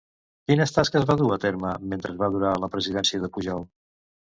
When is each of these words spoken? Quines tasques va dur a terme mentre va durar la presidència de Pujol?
Quines 0.51 0.71
tasques 0.77 1.05
va 1.09 1.15
dur 1.19 1.27
a 1.35 1.37
terme 1.43 1.75
mentre 1.93 2.15
va 2.23 2.31
durar 2.39 2.57
la 2.65 2.73
presidència 2.79 3.23
de 3.27 3.33
Pujol? 3.39 3.67